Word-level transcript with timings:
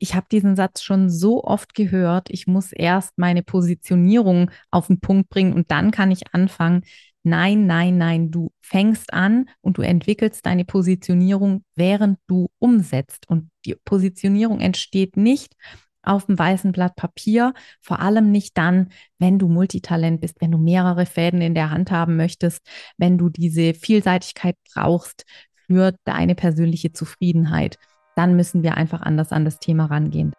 ich 0.00 0.14
habe 0.14 0.26
diesen 0.32 0.56
Satz 0.56 0.82
schon 0.82 1.10
so 1.10 1.44
oft 1.44 1.74
gehört, 1.74 2.30
ich 2.30 2.46
muss 2.46 2.72
erst 2.72 3.18
meine 3.18 3.42
Positionierung 3.42 4.50
auf 4.70 4.86
den 4.86 4.98
Punkt 4.98 5.28
bringen 5.28 5.52
und 5.52 5.70
dann 5.70 5.90
kann 5.90 6.10
ich 6.10 6.34
anfangen. 6.34 6.82
Nein, 7.22 7.66
nein, 7.66 7.98
nein, 7.98 8.30
du 8.30 8.50
fängst 8.62 9.12
an 9.12 9.50
und 9.60 9.76
du 9.76 9.82
entwickelst 9.82 10.46
deine 10.46 10.64
Positionierung, 10.64 11.64
während 11.76 12.18
du 12.26 12.48
umsetzt. 12.58 13.28
Und 13.28 13.50
die 13.66 13.76
Positionierung 13.84 14.60
entsteht 14.60 15.18
nicht 15.18 15.54
auf 16.02 16.24
dem 16.24 16.38
weißen 16.38 16.72
Blatt 16.72 16.96
Papier, 16.96 17.52
vor 17.82 18.00
allem 18.00 18.32
nicht 18.32 18.56
dann, 18.56 18.88
wenn 19.18 19.38
du 19.38 19.48
Multitalent 19.48 20.22
bist, 20.22 20.40
wenn 20.40 20.50
du 20.50 20.56
mehrere 20.56 21.04
Fäden 21.04 21.42
in 21.42 21.54
der 21.54 21.70
Hand 21.70 21.90
haben 21.90 22.16
möchtest, 22.16 22.66
wenn 22.96 23.18
du 23.18 23.28
diese 23.28 23.74
Vielseitigkeit 23.74 24.56
brauchst 24.72 25.26
für 25.66 25.94
deine 26.04 26.34
persönliche 26.34 26.92
Zufriedenheit 26.92 27.78
dann 28.20 28.36
müssen 28.36 28.62
wir 28.62 28.76
einfach 28.76 29.00
anders 29.00 29.32
an 29.32 29.46
das 29.46 29.60
Thema 29.60 29.86
rangehen. 29.86 30.34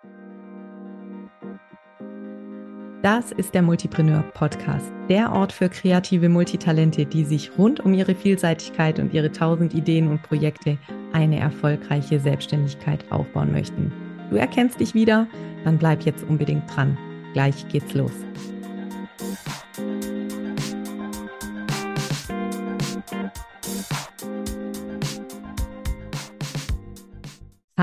Das 3.01 3.31
ist 3.31 3.55
der 3.55 3.63
Multipreneur 3.63 4.21
Podcast, 4.35 4.93
der 5.09 5.31
Ort 5.31 5.51
für 5.51 5.67
kreative 5.67 6.29
Multitalente, 6.29 7.07
die 7.07 7.23
sich 7.23 7.57
rund 7.57 7.79
um 7.79 7.95
ihre 7.95 8.13
Vielseitigkeit 8.13 8.99
und 8.99 9.15
ihre 9.15 9.31
tausend 9.31 9.73
Ideen 9.73 10.09
und 10.09 10.21
Projekte 10.21 10.77
eine 11.11 11.39
erfolgreiche 11.39 12.19
Selbstständigkeit 12.19 13.11
aufbauen 13.11 13.51
möchten. 13.51 13.91
Du 14.29 14.35
erkennst 14.35 14.79
dich 14.79 14.93
wieder? 14.93 15.25
Dann 15.63 15.79
bleib 15.79 16.03
jetzt 16.03 16.23
unbedingt 16.23 16.63
dran. 16.75 16.95
Gleich 17.33 17.67
geht's 17.69 17.95
los. 17.95 18.13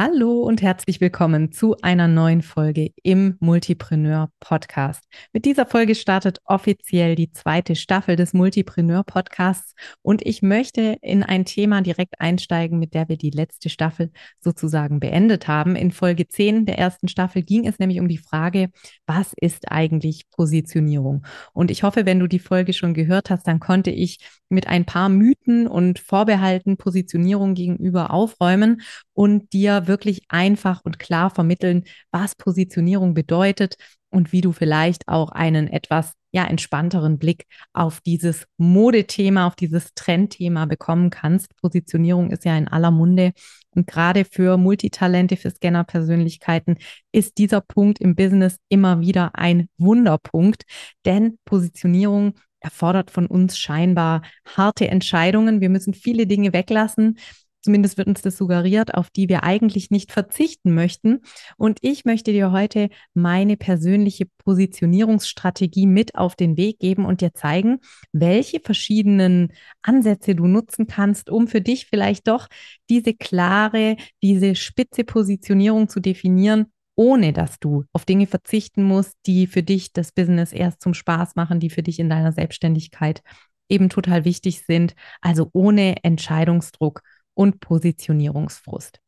Hallo 0.01 0.43
und 0.43 0.63
herzlich 0.63 1.01
willkommen 1.01 1.51
zu 1.51 1.75
einer 1.83 2.07
neuen 2.07 2.43
Folge 2.43 2.93
im 3.03 3.37
Multipreneur 3.41 4.31
Podcast. 4.39 5.03
Mit 5.33 5.45
dieser 5.45 5.67
Folge 5.67 5.97
startet 5.97 6.39
offiziell 6.45 7.17
die 7.17 7.33
zweite 7.33 7.75
Staffel 7.75 8.15
des 8.15 8.33
Multipreneur 8.33 9.03
Podcasts 9.03 9.75
und 10.01 10.25
ich 10.25 10.41
möchte 10.41 10.99
in 11.03 11.25
ein 11.25 11.45
Thema 11.45 11.81
direkt 11.81 12.21
einsteigen, 12.21 12.79
mit 12.79 12.95
der 12.95 13.09
wir 13.09 13.17
die 13.17 13.31
letzte 13.31 13.71
Staffel 13.71 14.13
sozusagen 14.41 15.01
beendet 15.01 15.49
haben. 15.49 15.75
In 15.75 15.91
Folge 15.91 16.29
10 16.29 16.65
der 16.65 16.79
ersten 16.79 17.09
Staffel 17.09 17.43
ging 17.43 17.67
es 17.67 17.81
nämlich 17.81 17.99
um 17.99 18.07
die 18.07 18.19
Frage, 18.19 18.71
was 19.05 19.33
ist 19.41 19.73
eigentlich 19.73 20.31
Positionierung? 20.31 21.27
Und 21.53 21.73
ich 21.73 21.83
hoffe, 21.83 22.07
wenn 22.07 22.21
du 22.21 22.29
die 22.29 22.39
Folge 22.39 22.73
schon 22.73 22.95
gehört 22.95 23.31
hast, 23.31 23.49
dann 23.49 23.59
konnte 23.59 23.91
ich 23.91 24.19
mit 24.49 24.69
ein 24.69 24.85
paar 24.85 25.09
Mythen 25.09 25.67
und 25.67 25.99
Vorbehalten 25.99 26.77
Positionierung 26.77 27.55
gegenüber 27.55 28.13
aufräumen 28.13 28.81
und 29.13 29.53
dir 29.53 29.88
wirklich 29.89 30.23
einfach 30.29 30.83
und 30.85 30.99
klar 30.99 31.31
vermitteln, 31.31 31.85
was 32.11 32.35
Positionierung 32.35 33.15
bedeutet 33.15 33.77
und 34.11 34.33
wie 34.33 34.41
du 34.41 34.53
vielleicht 34.53 35.09
auch 35.09 35.31
einen 35.31 35.69
etwas 35.69 36.13
ja 36.31 36.45
entspannteren 36.45 37.19
Blick 37.19 37.47
auf 37.73 38.01
dieses 38.01 38.47
Modethema, 38.59 39.47
auf 39.47 39.57
dieses 39.57 39.95
Trendthema 39.95 40.67
bekommen 40.67 41.11
kannst. 41.11 41.57
Positionierung 41.57 42.31
ist 42.31 42.45
ja 42.45 42.57
in 42.57 42.69
aller 42.69 42.91
Munde 42.91 43.33
und 43.75 43.87
gerade 43.87 44.25
für 44.25 44.57
Multitalente, 44.57 45.37
für 45.37 45.51
Scanner-Persönlichkeiten 45.51 46.77
ist 47.13 47.39
dieser 47.39 47.61
Punkt 47.61 48.01
im 48.01 48.15
Business 48.15 48.59
immer 48.69 49.01
wieder 49.01 49.35
ein 49.35 49.69
Wunderpunkt, 49.79 50.65
denn 51.05 51.39
Positionierung 51.45 52.35
erfordert 52.61 53.11
von 53.11 53.27
uns 53.27 53.59
scheinbar 53.59 54.23
harte 54.45 54.89
Entscheidungen. 54.89 55.61
Wir 55.61 55.71
müssen 55.71 55.95
viele 55.95 56.27
Dinge 56.27 56.53
weglassen, 56.53 57.19
Zumindest 57.61 57.99
wird 57.99 58.09
uns 58.09 58.23
das 58.23 58.37
suggeriert, 58.37 58.95
auf 58.95 59.11
die 59.11 59.29
wir 59.29 59.43
eigentlich 59.43 59.91
nicht 59.91 60.13
verzichten 60.13 60.75
möchten. 60.75 61.21
Und 61.57 61.79
ich 61.83 62.05
möchte 62.05 62.33
dir 62.33 62.53
heute 62.53 62.89
meine 63.15 63.57
persönliche 63.57 64.27
Positionierungsstrategie 64.39 65.87
mit 65.87 66.15
auf 66.15 66.37
den 66.37 66.57
Weg 66.57 66.79
geben 66.79 67.05
und 67.05 67.21
dir 67.21 67.35
zeigen, 67.35 67.81
welche 68.13 68.61
verschiedenen 68.61 69.53
Ansätze 69.83 70.35
du 70.35 70.47
nutzen 70.47 70.87
kannst, 70.87 71.31
um 71.31 71.49
für 71.49 71.61
dich 71.61 71.87
vielleicht 71.87 72.29
doch 72.29 72.47
diese 72.89 73.15
klare, 73.15 73.97
diese 74.23 74.55
spitze 74.55 75.03
Positionierung 75.05 75.89
zu 75.89 76.01
definieren, 76.01 76.67
ohne 76.95 77.33
dass 77.33 77.59
du 77.59 77.85
auf 77.93 78.05
Dinge 78.05 78.27
verzichten 78.27 78.83
musst, 78.83 79.15
die 79.27 79.47
für 79.47 79.63
dich 79.63 79.93
das 79.93 80.13
Business 80.13 80.53
erst 80.53 80.81
zum 80.83 80.95
Spaß 80.95 81.37
machen, 81.37 81.61
die 81.61 81.71
für 81.71 81.83
dich 81.83 81.99
in 81.99 82.09
deiner 82.09 82.33
Selbstständigkeit 82.33 83.23
eben 83.69 83.89
total 83.89 84.25
wichtig 84.25 84.63
sind. 84.67 84.95
Also 85.21 85.51
ohne 85.53 86.03
Entscheidungsdruck 86.03 87.03
und 87.39 87.61
Positionierungsfrust. 87.61 89.01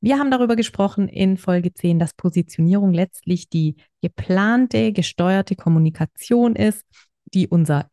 Wir 0.00 0.18
haben 0.18 0.32
darüber 0.32 0.56
gesprochen 0.56 1.06
in 1.06 1.36
Folge 1.36 1.72
10, 1.72 2.00
dass 2.00 2.14
Positionierung 2.14 2.92
letztlich 2.92 3.48
die 3.48 3.76
geplante, 4.02 4.92
gesteuerte 4.92 5.54
Kommunikation 5.54 6.56
ist, 6.56 6.84
die 7.32 7.46
unser, 7.46 7.88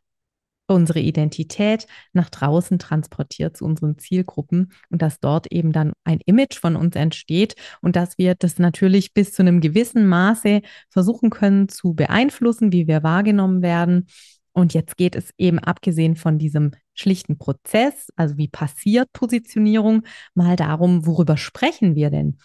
unsere 0.66 1.00
Identität 1.00 1.86
nach 2.12 2.32
draußen 2.32 2.80
transportiert 2.80 3.56
zu 3.56 3.66
unseren 3.66 4.00
Zielgruppen 4.00 4.72
und 4.90 5.04
dass 5.04 5.20
dort 5.20 5.52
eben 5.52 5.72
dann 5.74 5.94
ein 6.06 6.22
Image 6.26 6.58
von 6.58 6.76
uns 6.76 6.96
entsteht 6.96 7.56
und 7.82 7.96
dass 7.96 8.18
wir 8.18 8.34
das 8.34 8.58
natürlich 8.58 9.14
bis 9.14 9.34
zu 9.34 9.44
einem 9.44 9.62
gewissen 9.62 10.08
Maße 10.08 10.62
versuchen 10.90 11.30
können 11.30 11.70
zu 11.70 11.94
beeinflussen, 11.94 12.72
wie 12.72 12.88
wir 12.88 13.04
wahrgenommen 13.04 13.62
werden. 13.62 14.08
Und 14.54 14.74
jetzt 14.74 14.98
geht 14.98 15.16
es 15.16 15.30
eben 15.38 15.60
abgesehen 15.60 16.16
von 16.16 16.40
diesem 16.40 16.72
schlichten 17.00 17.38
Prozess, 17.38 18.10
also 18.16 18.38
wie 18.38 18.48
passiert 18.48 19.12
Positionierung, 19.14 20.04
mal 20.34 20.56
darum, 20.56 21.06
worüber 21.06 21.38
sprechen 21.38 21.96
wir 21.96 22.10
denn 22.10 22.38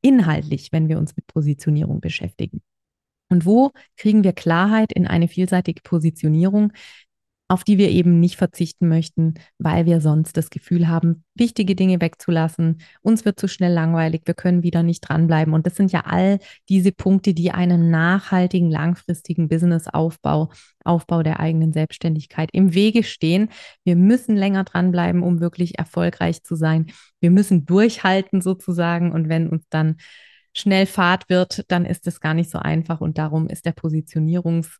inhaltlich, 0.00 0.72
wenn 0.72 0.88
wir 0.88 0.98
uns 0.98 1.16
mit 1.16 1.26
Positionierung 1.26 2.00
beschäftigen. 2.00 2.62
Und 3.30 3.44
wo 3.44 3.72
kriegen 3.96 4.24
wir 4.24 4.32
Klarheit 4.32 4.92
in 4.92 5.06
eine 5.06 5.28
vielseitige 5.28 5.82
Positionierung, 5.82 6.72
auf 7.48 7.64
die 7.64 7.78
wir 7.78 7.88
eben 7.88 8.20
nicht 8.20 8.36
verzichten 8.36 8.88
möchten, 8.88 9.34
weil 9.58 9.86
wir 9.86 10.02
sonst 10.02 10.36
das 10.36 10.50
Gefühl 10.50 10.86
haben, 10.86 11.24
wichtige 11.34 11.74
Dinge 11.74 11.98
wegzulassen. 11.98 12.82
Uns 13.00 13.24
wird 13.24 13.40
zu 13.40 13.48
schnell 13.48 13.72
langweilig, 13.72 14.22
wir 14.26 14.34
können 14.34 14.62
wieder 14.62 14.82
nicht 14.82 15.00
dranbleiben. 15.00 15.54
Und 15.54 15.66
das 15.66 15.74
sind 15.74 15.90
ja 15.90 16.02
all 16.04 16.40
diese 16.68 16.92
Punkte, 16.92 17.32
die 17.32 17.50
einem 17.50 17.90
nachhaltigen, 17.90 18.70
langfristigen 18.70 19.48
Businessaufbau, 19.48 20.50
Aufbau 20.84 21.22
der 21.22 21.40
eigenen 21.40 21.72
Selbstständigkeit 21.72 22.50
im 22.52 22.74
Wege 22.74 23.02
stehen. 23.02 23.48
Wir 23.82 23.96
müssen 23.96 24.36
länger 24.36 24.64
dranbleiben, 24.64 25.22
um 25.22 25.40
wirklich 25.40 25.78
erfolgreich 25.78 26.42
zu 26.42 26.54
sein. 26.54 26.86
Wir 27.20 27.30
müssen 27.30 27.64
durchhalten 27.64 28.42
sozusagen. 28.42 29.10
Und 29.10 29.30
wenn 29.30 29.48
uns 29.48 29.64
dann 29.70 29.96
schnell 30.52 30.84
Fahrt 30.84 31.30
wird, 31.30 31.64
dann 31.68 31.86
ist 31.86 32.06
es 32.06 32.20
gar 32.20 32.34
nicht 32.34 32.50
so 32.50 32.58
einfach. 32.58 33.00
Und 33.00 33.16
darum 33.16 33.48
ist 33.48 33.64
der 33.64 33.74
Positionierungs- 33.74 34.76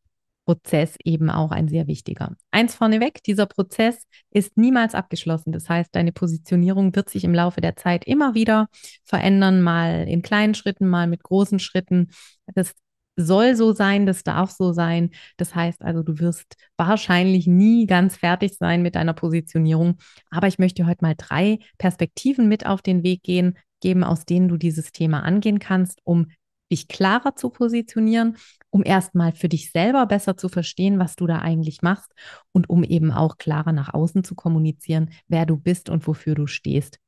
Prozess 0.49 0.97
eben 1.05 1.29
auch 1.29 1.51
ein 1.51 1.69
sehr 1.69 1.87
wichtiger. 1.89 2.35
Eins 2.51 2.75
vorneweg, 2.75 3.23
dieser 3.23 3.45
Prozess 3.45 4.07
ist 4.31 4.57
niemals 4.57 4.95
abgeschlossen. 4.95 5.53
Das 5.53 5.69
heißt, 5.69 5.95
deine 5.95 6.11
Positionierung 6.11 6.97
wird 6.97 7.11
sich 7.11 7.25
im 7.25 7.35
Laufe 7.35 7.61
der 7.61 7.77
Zeit 7.77 8.07
immer 8.07 8.35
wieder 8.35 8.69
verändern, 9.05 9.61
mal 9.61 10.09
in 10.09 10.23
kleinen 10.23 10.55
Schritten, 10.55 10.89
mal 10.89 11.07
mit 11.07 11.23
großen 11.23 11.59
Schritten. 11.59 12.13
Das 12.55 12.73
soll 13.15 13.57
so 13.57 13.75
sein, 13.75 14.07
das 14.07 14.25
darf 14.25 14.51
so 14.51 14.73
sein. 14.73 15.11
Das 15.37 15.55
heißt 15.55 15.83
also, 15.83 16.03
du 16.03 16.19
wirst 16.19 16.55
wahrscheinlich 16.79 17.47
nie 17.47 17.87
ganz 17.87 18.17
fertig 18.17 18.55
sein 18.57 18.81
mit 18.81 18.95
deiner 18.95 19.13
Positionierung. 19.13 19.99
Aber 20.31 20.47
ich 20.47 20.59
möchte 20.59 20.87
heute 20.87 21.05
mal 21.05 21.15
drei 21.15 21.59
Perspektiven 21.77 22.49
mit 22.49 22.65
auf 22.65 22.81
den 22.81 23.03
Weg 23.03 23.23
gehen, 23.23 23.59
geben, 23.83 24.03
aus 24.03 24.25
denen 24.25 24.49
du 24.49 24.57
dieses 24.57 24.93
Thema 24.93 25.25
angehen 25.25 25.59
kannst, 25.59 26.01
um 26.05 26.29
dich 26.73 26.89
klarer 26.89 27.35
zu 27.35 27.51
positionieren, 27.51 28.37
um 28.71 28.83
erstmal 28.85 29.33
für 29.33 29.49
dich 29.49 29.71
selber 29.71 30.07
besser 30.07 30.37
zu 30.37 30.49
verstehen, 30.49 30.99
was 30.99 31.17
du 31.17 31.27
da 31.27 31.39
eigentlich 31.39 31.83
machst 31.83 32.13
und 32.53 32.69
um 32.69 32.85
eben 32.85 33.11
auch 33.13 33.39
klarer 33.39 33.73
nach 33.73 33.95
außen 33.95 34.25
zu 34.25 34.35
kommunizieren, 34.35 35.11
wer 35.29 35.47
du 35.47 35.57
bist 35.57 35.89
und 35.89 36.07
wofür 36.07 36.35
du 36.35 36.47
stehst. 36.47 36.99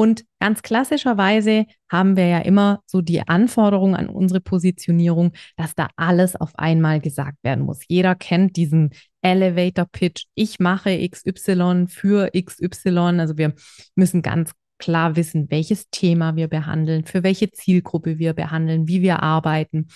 Und 0.00 0.24
ganz 0.40 0.62
klassischerweise 0.62 1.66
haben 1.90 2.16
wir 2.16 2.26
ja 2.26 2.38
immer 2.38 2.80
so 2.86 3.02
die 3.02 3.20
Anforderung 3.28 3.94
an 3.94 4.08
unsere 4.08 4.40
Positionierung, 4.40 5.32
dass 5.58 5.74
da 5.74 5.88
alles 5.96 6.36
auf 6.36 6.58
einmal 6.58 7.00
gesagt 7.00 7.36
werden 7.42 7.66
muss. 7.66 7.80
Jeder 7.86 8.14
kennt 8.14 8.56
diesen 8.56 8.92
Elevator 9.20 9.84
Pitch. 9.84 10.24
Ich 10.34 10.58
mache 10.58 11.06
XY 11.06 11.84
für 11.88 12.30
XY. 12.32 13.18
Also 13.18 13.36
wir 13.36 13.52
müssen 13.94 14.22
ganz 14.22 14.52
klar 14.80 15.14
wissen, 15.14 15.50
welches 15.50 15.90
Thema 15.90 16.34
wir 16.34 16.48
behandeln, 16.48 17.04
für 17.04 17.22
welche 17.22 17.52
Zielgruppe 17.52 18.18
wir 18.18 18.32
behandeln, 18.32 18.88
wie 18.88 19.02
wir 19.02 19.22
arbeiten. 19.22 19.86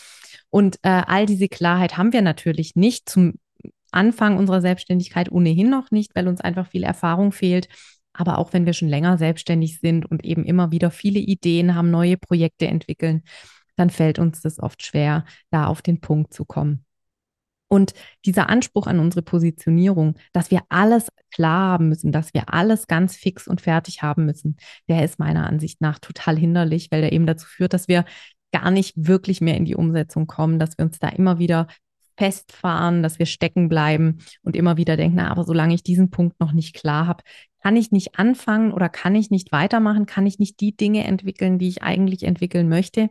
Und 0.50 0.76
äh, 0.82 1.02
all 1.06 1.26
diese 1.26 1.48
Klarheit 1.48 1.96
haben 1.96 2.12
wir 2.12 2.22
natürlich 2.22 2.76
nicht 2.76 3.08
zum 3.08 3.34
Anfang 3.90 4.36
unserer 4.36 4.60
Selbstständigkeit 4.60 5.32
ohnehin 5.32 5.70
noch 5.70 5.90
nicht, 5.90 6.14
weil 6.14 6.28
uns 6.28 6.40
einfach 6.40 6.68
viel 6.68 6.84
Erfahrung 6.84 7.32
fehlt. 7.32 7.68
Aber 8.12 8.38
auch 8.38 8.52
wenn 8.52 8.66
wir 8.66 8.72
schon 8.72 8.88
länger 8.88 9.18
selbstständig 9.18 9.80
sind 9.80 10.06
und 10.06 10.24
eben 10.24 10.44
immer 10.44 10.70
wieder 10.70 10.92
viele 10.92 11.18
Ideen 11.18 11.74
haben, 11.74 11.90
neue 11.90 12.16
Projekte 12.16 12.68
entwickeln, 12.68 13.22
dann 13.76 13.90
fällt 13.90 14.20
uns 14.20 14.40
das 14.40 14.60
oft 14.60 14.84
schwer, 14.84 15.24
da 15.50 15.66
auf 15.66 15.82
den 15.82 16.00
Punkt 16.00 16.32
zu 16.32 16.44
kommen. 16.44 16.84
Und 17.74 17.92
dieser 18.24 18.50
Anspruch 18.50 18.86
an 18.86 19.00
unsere 19.00 19.22
Positionierung, 19.22 20.14
dass 20.32 20.52
wir 20.52 20.60
alles 20.68 21.08
klar 21.32 21.72
haben 21.72 21.88
müssen, 21.88 22.12
dass 22.12 22.32
wir 22.32 22.54
alles 22.54 22.86
ganz 22.86 23.16
fix 23.16 23.48
und 23.48 23.60
fertig 23.60 24.00
haben 24.00 24.26
müssen, 24.26 24.58
der 24.88 25.04
ist 25.04 25.18
meiner 25.18 25.44
Ansicht 25.44 25.80
nach 25.80 25.98
total 25.98 26.38
hinderlich, 26.38 26.92
weil 26.92 27.00
der 27.00 27.12
eben 27.12 27.26
dazu 27.26 27.48
führt, 27.48 27.72
dass 27.72 27.88
wir 27.88 28.04
gar 28.52 28.70
nicht 28.70 28.94
wirklich 28.96 29.40
mehr 29.40 29.56
in 29.56 29.64
die 29.64 29.74
Umsetzung 29.74 30.28
kommen, 30.28 30.60
dass 30.60 30.78
wir 30.78 30.84
uns 30.84 31.00
da 31.00 31.08
immer 31.08 31.40
wieder 31.40 31.66
festfahren, 32.16 33.02
dass 33.02 33.18
wir 33.18 33.26
stecken 33.26 33.68
bleiben 33.68 34.18
und 34.42 34.54
immer 34.54 34.76
wieder 34.76 34.96
denken, 34.96 35.16
na, 35.16 35.28
aber 35.32 35.42
solange 35.42 35.74
ich 35.74 35.82
diesen 35.82 36.10
Punkt 36.10 36.38
noch 36.38 36.52
nicht 36.52 36.76
klar 36.76 37.08
habe, 37.08 37.24
kann 37.60 37.74
ich 37.74 37.90
nicht 37.90 38.20
anfangen 38.20 38.70
oder 38.70 38.88
kann 38.88 39.16
ich 39.16 39.32
nicht 39.32 39.50
weitermachen, 39.50 40.06
kann 40.06 40.26
ich 40.28 40.38
nicht 40.38 40.60
die 40.60 40.76
Dinge 40.76 41.02
entwickeln, 41.02 41.58
die 41.58 41.66
ich 41.66 41.82
eigentlich 41.82 42.22
entwickeln 42.22 42.68
möchte. 42.68 43.10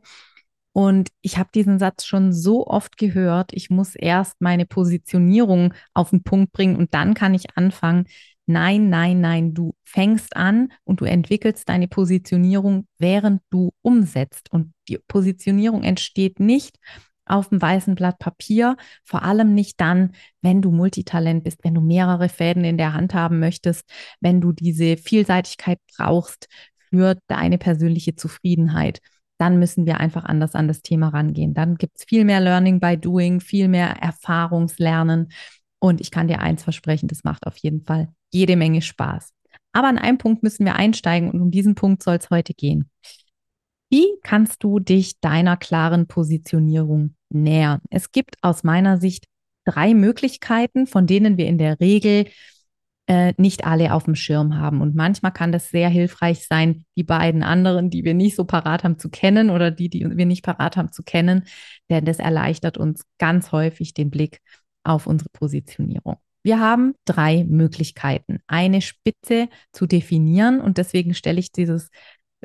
Und 0.74 1.10
ich 1.22 1.38
habe 1.38 1.50
diesen 1.54 1.78
Satz 1.78 2.04
schon 2.06 2.34
so 2.34 2.66
oft 2.66 2.98
gehört, 2.98 3.54
ich 3.54 3.70
muss 3.70 3.96
erst 3.96 4.42
meine 4.42 4.66
Positionierung 4.66 5.74
auf 5.94 6.10
den 6.10 6.24
Punkt 6.24 6.52
bringen 6.52 6.76
und 6.76 6.94
dann 6.96 7.14
kann 7.14 7.36
ich 7.36 7.56
anfangen. 7.56 8.06
Nein, 8.46 8.90
nein, 8.90 9.22
nein, 9.22 9.54
du 9.54 9.74
fängst 9.84 10.36
an 10.36 10.74
und 10.84 11.00
du 11.00 11.06
entwickelst 11.06 11.70
deine 11.70 11.88
Positionierung, 11.88 12.88
während 12.98 13.42
du 13.52 13.72
umsetzt. 13.82 14.52
Und 14.52 14.74
die 14.90 14.98
Positionierung 15.08 15.84
entsteht 15.84 16.40
nicht 16.40 16.78
auf 17.26 17.50
dem 17.50 17.62
weißen 17.62 17.96
Blatt 17.96 18.20
Papier, 18.20 18.76
vor 19.04 19.24
allem 19.24 19.54
nicht 19.54 19.80
dann, 19.80 20.12
wenn 20.42 20.62
du 20.62 20.72
Multitalent 20.72 21.44
bist, 21.44 21.60
wenn 21.64 21.76
du 21.76 21.82
mehrere 21.82 22.28
Fäden 22.30 22.66
in 22.66 22.78
der 22.78 22.94
Hand 22.94 23.14
haben 23.14 23.40
möchtest, 23.40 23.86
wenn 24.20 24.42
du 24.42 24.52
diese 24.52 24.98
Vielseitigkeit 24.98 25.80
brauchst 25.96 26.48
für 26.90 27.18
deine 27.28 27.58
persönliche 27.58 28.16
Zufriedenheit. 28.16 29.00
Dann 29.38 29.60
müssen 29.60 29.86
wir 29.86 30.00
einfach 30.00 30.26
anders 30.26 30.56
an 30.56 30.68
das 30.68 30.82
Thema 30.82 31.10
rangehen. 31.10 31.54
Dann 31.54 31.76
gibt 31.76 31.98
es 31.98 32.06
viel 32.06 32.26
mehr 32.26 32.40
Learning 32.40 32.80
by 32.80 32.98
Doing, 32.98 33.40
viel 33.40 33.68
mehr 33.68 33.90
Erfahrungslernen. 34.02 35.32
Und 35.80 36.02
ich 36.02 36.12
kann 36.12 36.28
dir 36.28 36.40
eins 36.40 36.64
versprechen, 36.64 37.08
das 37.08 37.24
macht 37.24 37.46
auf 37.46 37.58
jeden 37.58 37.84
Fall 37.84 38.10
jede 38.32 38.56
Menge 38.56 38.82
Spaß. 38.82 39.34
Aber 39.74 39.88
an 39.88 39.98
einem 39.98 40.18
Punkt 40.18 40.44
müssen 40.44 40.66
wir 40.66 40.76
einsteigen 40.76 41.32
und 41.32 41.42
um 41.42 41.52
diesen 41.52 41.76
Punkt 41.76 42.04
soll 42.04 42.16
es 42.16 42.30
heute 42.30 42.54
gehen. 42.54 42.90
Wie 43.90 44.08
kannst 44.24 44.64
du 44.64 44.80
dich 44.80 45.20
deiner 45.20 45.58
klaren 45.58 46.08
Positionierung 46.08 47.16
nähern? 47.30 47.82
Es 47.90 48.12
gibt 48.12 48.38
aus 48.42 48.64
meiner 48.64 48.98
Sicht 48.98 49.26
drei 49.66 49.94
Möglichkeiten, 49.94 50.88
von 50.88 51.06
denen 51.08 51.38
wir 51.38 51.48
in 51.48 51.58
der 51.58 51.80
Regel 51.80 52.26
äh, 53.08 53.34
nicht 53.38 53.66
alle 53.66 53.94
auf 53.94 54.06
dem 54.06 54.16
Schirm 54.16 54.58
haben. 54.58 54.82
Und 54.82 54.96
manchmal 54.96 55.34
kann 55.34 55.52
das 55.52 55.70
sehr 55.70 55.90
hilfreich 55.90 56.48
sein, 56.48 56.86
die 56.96 57.04
beiden 57.04 57.44
anderen, 57.44 57.90
die 57.90 58.04
wir 58.06 58.14
nicht 58.14 58.36
so 58.36 58.46
parat 58.46 58.84
haben 58.84 58.98
zu 58.98 59.10
kennen 59.10 59.50
oder 59.50 59.72
die, 59.72 59.90
die 59.90 60.06
wir 60.16 60.26
nicht 60.26 60.44
parat 60.44 60.78
haben 60.78 60.92
zu 60.92 61.04
kennen, 61.04 61.44
denn 61.90 62.06
das 62.06 62.20
erleichtert 62.20 62.78
uns 62.78 63.04
ganz 63.18 63.52
häufig 63.52 63.94
den 63.94 64.10
Blick 64.10 64.40
auf 64.84 65.08
unsere 65.08 65.30
Positionierung. 65.30 66.18
Wir 66.44 66.60
haben 66.60 66.94
drei 67.06 67.46
Möglichkeiten, 67.46 68.40
eine 68.48 68.82
Spitze 68.82 69.48
zu 69.72 69.86
definieren 69.86 70.60
und 70.60 70.78
deswegen 70.78 71.14
stelle 71.14 71.40
ich 71.40 71.52
dieses 71.52 71.90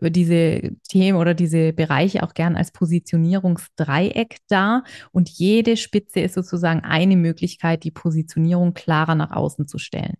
diese 0.00 0.76
Themen 0.88 1.18
oder 1.18 1.34
diese 1.34 1.72
Bereiche 1.72 2.22
auch 2.22 2.34
gern 2.34 2.56
als 2.56 2.70
Positionierungsdreieck 2.70 4.36
dar. 4.48 4.84
Und 5.10 5.28
jede 5.28 5.76
Spitze 5.76 6.20
ist 6.20 6.34
sozusagen 6.34 6.80
eine 6.80 7.16
Möglichkeit, 7.16 7.82
die 7.82 7.90
Positionierung 7.90 8.74
klarer 8.74 9.16
nach 9.16 9.32
außen 9.32 9.66
zu 9.66 9.78
stellen. 9.78 10.14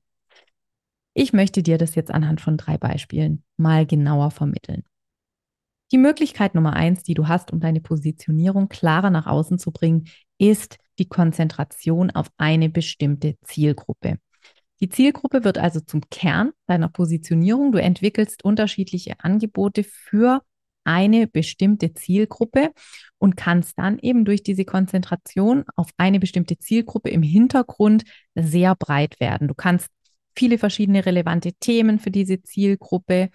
Ich 1.20 1.32
möchte 1.32 1.64
dir 1.64 1.78
das 1.78 1.96
jetzt 1.96 2.12
anhand 2.12 2.40
von 2.40 2.56
drei 2.56 2.78
Beispielen 2.78 3.42
mal 3.56 3.86
genauer 3.86 4.30
vermitteln. 4.30 4.84
Die 5.90 5.98
Möglichkeit 5.98 6.54
Nummer 6.54 6.74
eins, 6.74 7.02
die 7.02 7.14
du 7.14 7.26
hast, 7.26 7.52
um 7.52 7.58
deine 7.58 7.80
Positionierung 7.80 8.68
klarer 8.68 9.10
nach 9.10 9.26
außen 9.26 9.58
zu 9.58 9.72
bringen, 9.72 10.06
ist 10.38 10.78
die 11.00 11.08
Konzentration 11.08 12.12
auf 12.12 12.28
eine 12.36 12.68
bestimmte 12.68 13.34
Zielgruppe. 13.42 14.18
Die 14.78 14.90
Zielgruppe 14.90 15.42
wird 15.42 15.58
also 15.58 15.80
zum 15.80 16.02
Kern 16.08 16.52
deiner 16.68 16.88
Positionierung. 16.88 17.72
Du 17.72 17.80
entwickelst 17.80 18.44
unterschiedliche 18.44 19.14
Angebote 19.18 19.82
für 19.82 20.42
eine 20.84 21.26
bestimmte 21.26 21.94
Zielgruppe 21.94 22.70
und 23.18 23.36
kannst 23.36 23.76
dann 23.76 23.98
eben 23.98 24.24
durch 24.24 24.44
diese 24.44 24.64
Konzentration 24.64 25.64
auf 25.74 25.90
eine 25.96 26.20
bestimmte 26.20 26.58
Zielgruppe 26.58 27.10
im 27.10 27.22
Hintergrund 27.22 28.04
sehr 28.36 28.76
breit 28.76 29.18
werden. 29.18 29.48
Du 29.48 29.54
kannst 29.54 29.88
viele 30.38 30.58
verschiedene 30.58 31.04
relevante 31.04 31.52
Themen 31.54 31.98
für 31.98 32.10
diese 32.10 32.42
Zielgruppe 32.42 33.30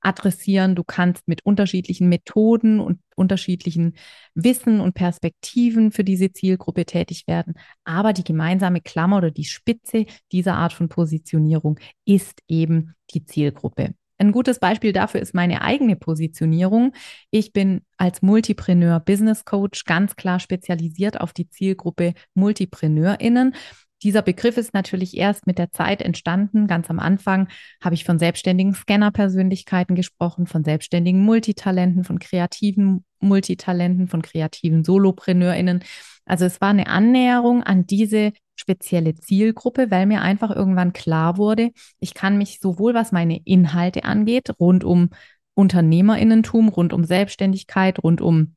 adressieren. 0.00 0.74
Du 0.74 0.84
kannst 0.84 1.28
mit 1.28 1.44
unterschiedlichen 1.44 2.08
Methoden 2.08 2.80
und 2.80 3.00
unterschiedlichen 3.16 3.94
Wissen 4.34 4.80
und 4.80 4.94
Perspektiven 4.94 5.92
für 5.92 6.04
diese 6.04 6.32
Zielgruppe 6.32 6.84
tätig 6.84 7.24
werden. 7.26 7.54
Aber 7.84 8.12
die 8.12 8.24
gemeinsame 8.24 8.80
Klammer 8.80 9.18
oder 9.18 9.30
die 9.30 9.44
Spitze 9.44 10.06
dieser 10.32 10.54
Art 10.54 10.72
von 10.72 10.88
Positionierung 10.88 11.78
ist 12.04 12.40
eben 12.48 12.94
die 13.12 13.24
Zielgruppe. 13.24 13.94
Ein 14.20 14.32
gutes 14.32 14.58
Beispiel 14.58 14.92
dafür 14.92 15.20
ist 15.20 15.32
meine 15.32 15.62
eigene 15.62 15.94
Positionierung. 15.94 16.92
Ich 17.30 17.52
bin 17.52 17.82
als 17.98 18.20
Multipreneur 18.20 18.98
Business 18.98 19.44
Coach 19.44 19.84
ganz 19.84 20.16
klar 20.16 20.40
spezialisiert 20.40 21.20
auf 21.20 21.32
die 21.32 21.48
Zielgruppe 21.48 22.14
MultipreneurInnen 22.34 23.54
dieser 24.02 24.22
Begriff 24.22 24.56
ist 24.56 24.74
natürlich 24.74 25.16
erst 25.16 25.46
mit 25.46 25.58
der 25.58 25.70
Zeit 25.70 26.02
entstanden. 26.02 26.66
Ganz 26.66 26.88
am 26.90 26.98
Anfang 26.98 27.48
habe 27.82 27.94
ich 27.94 28.04
von 28.04 28.18
selbstständigen 28.18 28.74
Scanner-Persönlichkeiten 28.74 29.94
gesprochen, 29.94 30.46
von 30.46 30.64
selbstständigen 30.64 31.20
Multitalenten, 31.20 32.04
von 32.04 32.18
kreativen 32.18 33.04
Multitalenten, 33.20 34.06
von 34.06 34.22
kreativen 34.22 34.84
SolopreneurInnen. 34.84 35.82
Also 36.24 36.44
es 36.44 36.60
war 36.60 36.70
eine 36.70 36.86
Annäherung 36.86 37.62
an 37.62 37.86
diese 37.86 38.32
spezielle 38.54 39.14
Zielgruppe, 39.14 39.90
weil 39.90 40.06
mir 40.06 40.20
einfach 40.20 40.54
irgendwann 40.54 40.92
klar 40.92 41.36
wurde, 41.36 41.70
ich 42.00 42.14
kann 42.14 42.38
mich 42.38 42.60
sowohl 42.60 42.94
was 42.94 43.12
meine 43.12 43.40
Inhalte 43.44 44.04
angeht, 44.04 44.50
rund 44.60 44.84
um 44.84 45.10
Unternehmerinnentum, 45.54 46.68
rund 46.68 46.92
um 46.92 47.04
Selbstständigkeit, 47.04 48.02
rund 48.02 48.20
um 48.20 48.54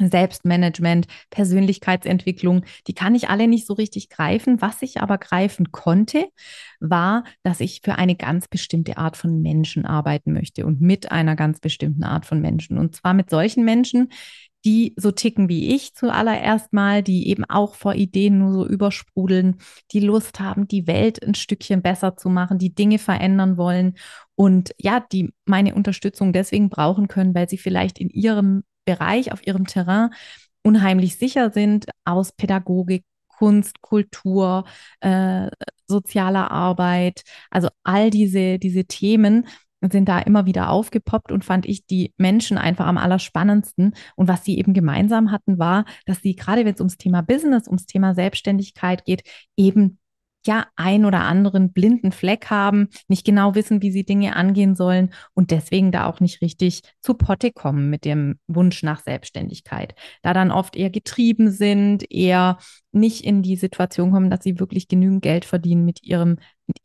Selbstmanagement, 0.00 1.06
Persönlichkeitsentwicklung, 1.30 2.64
die 2.86 2.94
kann 2.94 3.14
ich 3.14 3.28
alle 3.28 3.48
nicht 3.48 3.66
so 3.66 3.74
richtig 3.74 4.08
greifen. 4.10 4.60
Was 4.62 4.82
ich 4.82 5.00
aber 5.00 5.18
greifen 5.18 5.72
konnte, 5.72 6.28
war, 6.80 7.24
dass 7.42 7.60
ich 7.60 7.80
für 7.82 7.96
eine 7.96 8.14
ganz 8.14 8.48
bestimmte 8.48 8.96
Art 8.96 9.16
von 9.16 9.42
Menschen 9.42 9.84
arbeiten 9.84 10.32
möchte 10.32 10.66
und 10.66 10.80
mit 10.80 11.10
einer 11.10 11.36
ganz 11.36 11.60
bestimmten 11.60 12.04
Art 12.04 12.26
von 12.26 12.40
Menschen. 12.40 12.78
Und 12.78 12.94
zwar 12.94 13.14
mit 13.14 13.30
solchen 13.30 13.64
Menschen, 13.64 14.10
die 14.64 14.94
so 14.96 15.12
ticken 15.12 15.48
wie 15.48 15.74
ich 15.74 15.94
zuallererst 15.94 16.72
mal, 16.72 17.02
die 17.02 17.28
eben 17.28 17.44
auch 17.44 17.74
vor 17.74 17.94
Ideen 17.94 18.38
nur 18.38 18.52
so 18.52 18.66
übersprudeln, 18.66 19.56
die 19.92 20.00
Lust 20.00 20.40
haben, 20.40 20.66
die 20.66 20.86
Welt 20.86 21.24
ein 21.24 21.34
Stückchen 21.34 21.80
besser 21.80 22.16
zu 22.16 22.28
machen, 22.28 22.58
die 22.58 22.74
Dinge 22.74 22.98
verändern 22.98 23.56
wollen 23.56 23.94
und 24.34 24.72
ja, 24.78 25.00
die 25.12 25.32
meine 25.44 25.74
Unterstützung 25.74 26.32
deswegen 26.32 26.70
brauchen 26.70 27.08
können, 27.08 27.34
weil 27.34 27.48
sie 27.48 27.58
vielleicht 27.58 27.98
in 27.98 28.10
ihrem 28.10 28.64
Bereich, 28.88 29.32
auf 29.32 29.46
ihrem 29.46 29.66
Terrain 29.66 30.10
unheimlich 30.62 31.16
sicher 31.16 31.50
sind 31.50 31.86
aus 32.04 32.32
Pädagogik, 32.32 33.04
Kunst, 33.28 33.82
Kultur, 33.82 34.64
äh, 35.00 35.48
sozialer 35.86 36.50
Arbeit. 36.50 37.22
Also 37.50 37.68
all 37.84 38.10
diese, 38.10 38.58
diese 38.58 38.84
Themen 38.84 39.46
sind 39.80 40.08
da 40.08 40.18
immer 40.18 40.46
wieder 40.46 40.70
aufgepoppt 40.70 41.30
und 41.30 41.44
fand 41.44 41.66
ich 41.66 41.86
die 41.86 42.12
Menschen 42.16 42.58
einfach 42.58 42.86
am 42.86 42.98
allerspannendsten. 42.98 43.94
Und 44.16 44.28
was 44.28 44.44
sie 44.44 44.58
eben 44.58 44.74
gemeinsam 44.74 45.30
hatten, 45.30 45.58
war, 45.58 45.84
dass 46.06 46.20
sie 46.22 46.34
gerade 46.34 46.64
wenn 46.64 46.74
es 46.74 46.80
ums 46.80 46.96
Thema 46.96 47.22
Business, 47.22 47.66
ums 47.68 47.86
Thema 47.86 48.14
Selbstständigkeit 48.14 49.04
geht, 49.04 49.22
eben 49.56 49.98
ja 50.46 50.66
ein 50.76 51.04
oder 51.04 51.20
anderen 51.20 51.72
blinden 51.72 52.12
Fleck 52.12 52.50
haben, 52.50 52.88
nicht 53.08 53.24
genau 53.24 53.54
wissen, 53.54 53.82
wie 53.82 53.90
sie 53.90 54.04
Dinge 54.04 54.36
angehen 54.36 54.74
sollen 54.74 55.10
und 55.34 55.50
deswegen 55.50 55.92
da 55.92 56.06
auch 56.06 56.20
nicht 56.20 56.40
richtig 56.42 56.82
zu 57.00 57.14
Potte 57.14 57.52
kommen 57.52 57.90
mit 57.90 58.04
dem 58.04 58.38
Wunsch 58.46 58.82
nach 58.82 59.02
Selbstständigkeit. 59.02 59.94
Da 60.22 60.32
dann 60.32 60.50
oft 60.50 60.76
eher 60.76 60.90
getrieben 60.90 61.50
sind, 61.50 62.10
eher 62.10 62.58
nicht 62.92 63.24
in 63.24 63.42
die 63.42 63.56
Situation 63.56 64.12
kommen, 64.12 64.30
dass 64.30 64.42
sie 64.42 64.58
wirklich 64.58 64.88
genügend 64.88 65.22
Geld 65.22 65.44
verdienen 65.44 65.84
mit 65.84 66.02
ihrem 66.02 66.38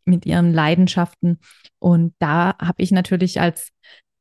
mit 0.06 0.26
ihren 0.26 0.54
Leidenschaften 0.54 1.40
und 1.80 2.14
da 2.20 2.56
habe 2.58 2.82
ich 2.82 2.92
natürlich 2.92 3.42
als 3.42 3.74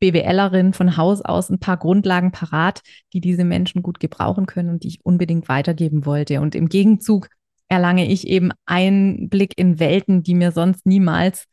BWLerin 0.03 0.73
von 0.73 0.97
Haus 0.97 1.23
aus 1.23 1.49
ein 1.49 1.61
paar 1.61 1.77
Grundlagen 1.77 2.33
parat, 2.33 2.83
die 3.13 3.21
diese 3.21 3.45
Menschen 3.45 3.83
gut 3.83 4.01
gebrauchen 4.01 4.47
können 4.47 4.71
und 4.71 4.83
die 4.83 4.89
ich 4.89 5.05
unbedingt 5.05 5.49
weitergeben 5.49 6.05
wollte. 6.05 6.41
Und 6.41 6.57
im 6.57 6.69
Gegenzug 6.69 7.29
erlange 7.73 8.07
ich 8.07 8.29
eben 8.29 8.51
Einblick 8.67 9.59
in 9.59 9.81
Welten, 9.81 10.23
die 10.23 10.35
mir 10.35 10.53
sonst 10.53 10.85
niemals 10.85 11.47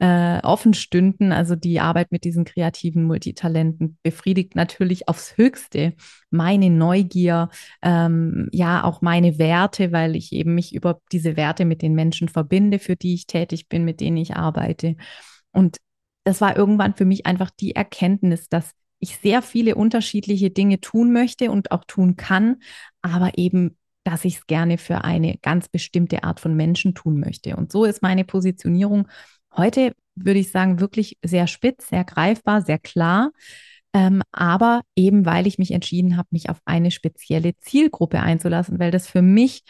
äh, 0.00 0.38
offen 0.42 0.74
stünden. 0.74 1.32
Also 1.32 1.56
die 1.56 1.80
Arbeit 1.80 2.12
mit 2.12 2.24
diesen 2.24 2.44
kreativen 2.44 3.04
Multitalenten 3.04 3.96
befriedigt 4.02 4.54
natürlich 4.54 5.08
aufs 5.08 5.38
Höchste 5.38 5.94
meine 6.28 6.68
Neugier, 6.68 7.48
ähm, 7.80 8.50
ja 8.52 8.84
auch 8.84 9.00
meine 9.00 9.38
Werte, 9.38 9.92
weil 9.92 10.14
ich 10.14 10.32
eben 10.32 10.54
mich 10.54 10.74
über 10.74 11.00
diese 11.10 11.38
Werte 11.38 11.64
mit 11.64 11.80
den 11.80 11.94
Menschen 11.94 12.28
verbinde, 12.28 12.78
für 12.78 12.94
die 12.94 13.14
ich 13.14 13.26
tätig 13.26 13.70
bin, 13.70 13.86
mit 13.86 14.00
denen 14.00 14.18
ich 14.18 14.36
arbeite. 14.36 14.96
Und 15.52 15.78
das 16.24 16.42
war 16.42 16.54
irgendwann 16.54 16.92
für 16.96 17.06
mich 17.06 17.24
einfach 17.24 17.50
die 17.50 17.74
Erkenntnis, 17.74 18.50
dass 18.50 18.72
ich 18.98 19.16
sehr 19.16 19.40
viele 19.40 19.74
unterschiedliche 19.74 20.50
Dinge 20.50 20.80
tun 20.80 21.14
möchte 21.14 21.50
und 21.50 21.72
auch 21.72 21.84
tun 21.86 22.16
kann, 22.16 22.58
aber 23.00 23.38
eben 23.38 23.78
dass 24.04 24.24
ich 24.24 24.36
es 24.36 24.46
gerne 24.46 24.78
für 24.78 25.04
eine 25.04 25.38
ganz 25.38 25.68
bestimmte 25.68 26.24
Art 26.24 26.40
von 26.40 26.54
Menschen 26.56 26.94
tun 26.94 27.20
möchte. 27.20 27.56
Und 27.56 27.72
so 27.72 27.84
ist 27.84 28.02
meine 28.02 28.24
Positionierung 28.24 29.08
heute, 29.56 29.92
würde 30.14 30.40
ich 30.40 30.50
sagen, 30.50 30.80
wirklich 30.80 31.18
sehr 31.22 31.46
spitz, 31.46 31.88
sehr 31.88 32.04
greifbar, 32.04 32.62
sehr 32.62 32.78
klar. 32.78 33.30
Ähm, 33.94 34.22
aber 34.32 34.82
eben 34.96 35.26
weil 35.26 35.46
ich 35.46 35.58
mich 35.58 35.70
entschieden 35.70 36.16
habe, 36.16 36.28
mich 36.30 36.48
auf 36.48 36.58
eine 36.64 36.90
spezielle 36.90 37.56
Zielgruppe 37.58 38.20
einzulassen, 38.20 38.78
weil 38.78 38.90
das 38.90 39.06
für 39.06 39.22
mich 39.22 39.62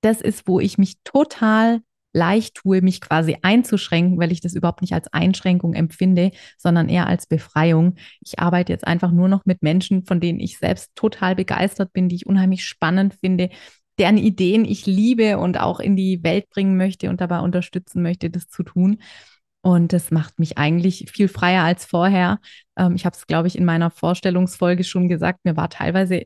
das 0.00 0.20
ist, 0.20 0.48
wo 0.48 0.58
ich 0.58 0.78
mich 0.78 0.96
total 1.04 1.80
leicht 2.12 2.56
tue, 2.56 2.82
mich 2.82 3.00
quasi 3.00 3.36
einzuschränken, 3.42 4.18
weil 4.18 4.32
ich 4.32 4.40
das 4.40 4.54
überhaupt 4.54 4.82
nicht 4.82 4.92
als 4.92 5.12
Einschränkung 5.12 5.74
empfinde, 5.74 6.30
sondern 6.58 6.88
eher 6.88 7.06
als 7.06 7.26
Befreiung. 7.26 7.96
Ich 8.20 8.38
arbeite 8.38 8.72
jetzt 8.72 8.86
einfach 8.86 9.12
nur 9.12 9.28
noch 9.28 9.44
mit 9.46 9.62
Menschen, 9.62 10.04
von 10.04 10.20
denen 10.20 10.40
ich 10.40 10.58
selbst 10.58 10.92
total 10.94 11.34
begeistert 11.34 11.92
bin, 11.92 12.08
die 12.08 12.16
ich 12.16 12.26
unheimlich 12.26 12.64
spannend 12.64 13.14
finde, 13.14 13.50
deren 13.98 14.18
Ideen 14.18 14.64
ich 14.64 14.86
liebe 14.86 15.38
und 15.38 15.58
auch 15.60 15.80
in 15.80 15.96
die 15.96 16.22
Welt 16.22 16.48
bringen 16.50 16.76
möchte 16.76 17.10
und 17.10 17.20
dabei 17.20 17.40
unterstützen 17.40 18.02
möchte, 18.02 18.30
das 18.30 18.48
zu 18.48 18.62
tun. 18.62 18.98
Und 19.62 19.92
das 19.92 20.10
macht 20.10 20.38
mich 20.38 20.58
eigentlich 20.58 21.06
viel 21.12 21.28
freier 21.28 21.62
als 21.62 21.84
vorher. 21.84 22.40
Ähm, 22.76 22.96
ich 22.96 23.06
habe 23.06 23.16
es, 23.16 23.26
glaube 23.26 23.48
ich, 23.48 23.56
in 23.56 23.64
meiner 23.64 23.90
Vorstellungsfolge 23.90 24.82
schon 24.82 25.08
gesagt. 25.08 25.40
Mir 25.44 25.56
war 25.56 25.70
teilweise 25.70 26.24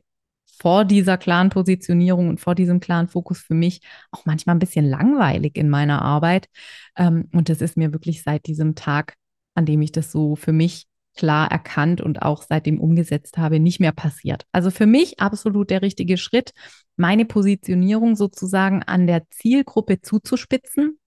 vor 0.59 0.85
dieser 0.85 1.17
klaren 1.17 1.49
Positionierung 1.49 2.29
und 2.29 2.39
vor 2.39 2.55
diesem 2.55 2.79
klaren 2.79 3.07
Fokus 3.07 3.39
für 3.39 3.53
mich 3.53 3.81
auch 4.11 4.25
manchmal 4.25 4.55
ein 4.55 4.59
bisschen 4.59 4.85
langweilig 4.85 5.55
in 5.55 5.69
meiner 5.69 6.01
Arbeit. 6.01 6.47
Ähm, 6.95 7.29
und 7.33 7.49
das 7.49 7.61
ist 7.61 7.77
mir 7.77 7.93
wirklich 7.93 8.23
seit 8.23 8.47
diesem 8.47 8.75
Tag, 8.75 9.15
an 9.53 9.65
dem 9.65 9.81
ich 9.81 9.91
das 9.91 10.11
so 10.11 10.35
für 10.35 10.53
mich 10.53 10.87
klar 11.15 11.51
erkannt 11.51 11.99
und 11.99 12.21
auch 12.21 12.43
seitdem 12.43 12.79
umgesetzt 12.79 13.37
habe, 13.37 13.59
nicht 13.59 13.79
mehr 13.79 13.91
passiert. 13.91 14.45
Also 14.51 14.71
für 14.71 14.85
mich 14.85 15.19
absolut 15.19 15.69
der 15.69 15.81
richtige 15.81 16.17
Schritt, 16.17 16.51
meine 16.95 17.25
Positionierung 17.25 18.15
sozusagen 18.15 18.83
an 18.83 19.07
der 19.07 19.27
Zielgruppe 19.31 20.01
zuzuspitzen, 20.01 20.99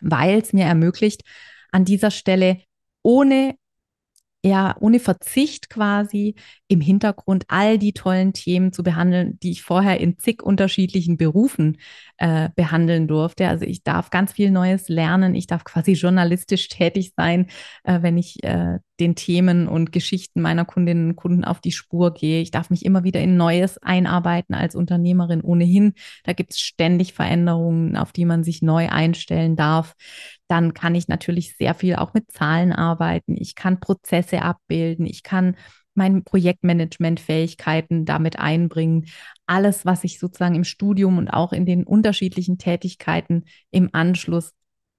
weil 0.00 0.40
es 0.40 0.52
mir 0.52 0.64
ermöglicht, 0.64 1.22
an 1.72 1.84
dieser 1.84 2.10
Stelle 2.10 2.62
ohne 3.02 3.56
ja, 4.44 4.76
ohne 4.78 5.00
Verzicht 5.00 5.68
quasi 5.68 6.36
im 6.68 6.82
Hintergrund 6.82 7.44
all 7.48 7.78
die 7.78 7.92
tollen 7.92 8.34
Themen 8.34 8.72
zu 8.72 8.82
behandeln, 8.82 9.38
die 9.42 9.50
ich 9.50 9.62
vorher 9.62 10.00
in 10.00 10.18
zig 10.18 10.42
unterschiedlichen 10.42 11.16
Berufen 11.16 11.78
äh, 12.18 12.50
behandeln 12.54 13.08
durfte. 13.08 13.48
Also 13.48 13.64
ich 13.64 13.82
darf 13.82 14.10
ganz 14.10 14.32
viel 14.32 14.50
Neues 14.50 14.88
lernen. 14.88 15.34
Ich 15.34 15.46
darf 15.46 15.64
quasi 15.64 15.92
journalistisch 15.92 16.68
tätig 16.68 17.14
sein, 17.16 17.46
äh, 17.84 18.02
wenn 18.02 18.18
ich 18.18 18.44
äh, 18.44 18.78
den 19.00 19.14
Themen 19.14 19.66
und 19.66 19.92
Geschichten 19.92 20.42
meiner 20.42 20.64
Kundinnen 20.64 21.10
und 21.10 21.16
Kunden 21.16 21.44
auf 21.44 21.60
die 21.60 21.72
Spur 21.72 22.12
gehe. 22.12 22.42
Ich 22.42 22.50
darf 22.50 22.68
mich 22.68 22.84
immer 22.84 23.04
wieder 23.04 23.20
in 23.20 23.36
Neues 23.36 23.78
einarbeiten 23.78 24.54
als 24.54 24.74
Unternehmerin 24.74 25.40
ohnehin. 25.40 25.94
Da 26.24 26.32
gibt 26.34 26.52
es 26.52 26.60
ständig 26.60 27.14
Veränderungen, 27.14 27.96
auf 27.96 28.12
die 28.12 28.24
man 28.24 28.44
sich 28.44 28.60
neu 28.60 28.88
einstellen 28.88 29.56
darf 29.56 29.94
dann 30.48 30.72
kann 30.72 30.94
ich 30.94 31.08
natürlich 31.08 31.56
sehr 31.56 31.74
viel 31.74 31.96
auch 31.96 32.14
mit 32.14 32.32
Zahlen 32.32 32.72
arbeiten. 32.72 33.36
Ich 33.36 33.54
kann 33.54 33.80
Prozesse 33.80 34.42
abbilden. 34.42 35.04
Ich 35.04 35.22
kann 35.22 35.56
meine 35.98 36.22
Projektmanagement-Fähigkeiten 36.22 38.06
damit 38.06 38.38
einbringen. 38.38 39.06
Alles, 39.46 39.84
was 39.84 40.04
ich 40.04 40.18
sozusagen 40.18 40.54
im 40.54 40.64
Studium 40.64 41.18
und 41.18 41.28
auch 41.28 41.52
in 41.52 41.66
den 41.66 41.84
unterschiedlichen 41.84 42.56
Tätigkeiten 42.56 43.44
im 43.70 43.90
Anschluss 43.92 44.52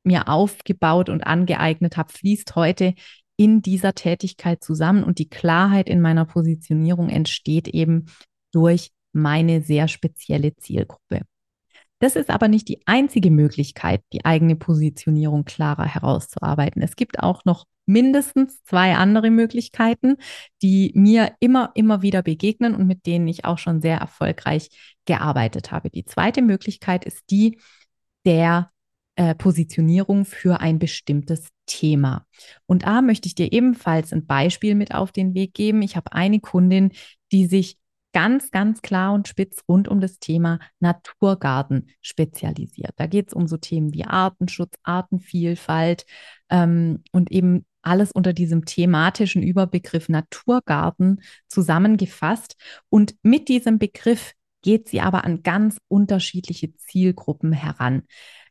mir 0.03 0.27
aufgebaut 0.27 1.09
und 1.09 1.25
angeeignet 1.25 1.97
habe, 1.97 2.13
fließt 2.13 2.55
heute 2.55 2.93
in 3.35 3.61
dieser 3.61 3.95
Tätigkeit 3.95 4.63
zusammen 4.63 5.03
und 5.03 5.17
die 5.17 5.29
Klarheit 5.29 5.89
in 5.89 6.01
meiner 6.01 6.25
Positionierung 6.25 7.09
entsteht 7.09 7.67
eben 7.67 8.05
durch 8.51 8.91
meine 9.13 9.61
sehr 9.61 9.87
spezielle 9.87 10.55
Zielgruppe. 10.55 11.21
Das 11.99 12.15
ist 12.15 12.29
aber 12.29 12.47
nicht 12.47 12.69
die 12.69 12.81
einzige 12.85 13.29
Möglichkeit, 13.29 14.01
die 14.13 14.23
eigene 14.23 14.55
Positionierung 14.55 15.43
klarer 15.43 15.85
herauszuarbeiten. 15.85 16.81
Es 16.81 16.95
gibt 16.95 17.19
auch 17.19 17.43
noch 17.43 17.65
mindestens 17.89 18.63
zwei 18.63 18.95
andere 18.95 19.31
Möglichkeiten, 19.31 20.17
die 20.61 20.91
mir 20.95 21.33
immer, 21.39 21.71
immer 21.73 22.01
wieder 22.01 22.21
begegnen 22.21 22.75
und 22.75 22.87
mit 22.87 23.05
denen 23.05 23.27
ich 23.27 23.45
auch 23.45 23.57
schon 23.57 23.81
sehr 23.81 23.97
erfolgreich 23.97 24.69
gearbeitet 25.05 25.71
habe. 25.71 25.89
Die 25.89 26.05
zweite 26.05 26.41
Möglichkeit 26.41 27.03
ist 27.03 27.23
die 27.31 27.59
der 28.25 28.71
äh, 29.15 29.33
Positionierung 29.33 30.23
für 30.25 30.59
ein 30.59 30.77
bestimmtes 30.77 31.47
Thema. 31.65 32.25
Und 32.67 32.83
da 32.83 33.01
möchte 33.01 33.27
ich 33.27 33.35
dir 33.35 33.51
ebenfalls 33.51 34.13
ein 34.13 34.25
Beispiel 34.25 34.75
mit 34.75 34.93
auf 34.93 35.11
den 35.11 35.33
Weg 35.33 35.53
geben. 35.53 35.81
Ich 35.81 35.95
habe 35.95 36.13
eine 36.13 36.39
Kundin, 36.39 36.91
die 37.31 37.47
sich 37.47 37.77
ganz, 38.13 38.51
ganz 38.51 38.81
klar 38.81 39.13
und 39.13 39.27
spitz 39.27 39.63
rund 39.67 39.87
um 39.87 40.01
das 40.01 40.19
Thema 40.19 40.59
Naturgarten 40.79 41.89
spezialisiert. 42.01 42.93
Da 42.95 43.07
geht 43.07 43.27
es 43.29 43.33
um 43.33 43.47
so 43.47 43.57
Themen 43.57 43.93
wie 43.93 44.05
Artenschutz, 44.05 44.75
Artenvielfalt 44.83 46.05
ähm, 46.49 47.03
und 47.11 47.31
eben 47.31 47.65
alles 47.81 48.11
unter 48.11 48.33
diesem 48.33 48.65
thematischen 48.65 49.41
Überbegriff 49.41 50.09
Naturgarten 50.09 51.21
zusammengefasst. 51.47 52.55
Und 52.89 53.15
mit 53.23 53.47
diesem 53.47 53.79
Begriff 53.79 54.33
geht 54.61 54.89
sie 54.89 55.01
aber 55.01 55.23
an 55.23 55.43
ganz 55.43 55.77
unterschiedliche 55.87 56.75
Zielgruppen 56.75 57.53
heran. 57.53 58.03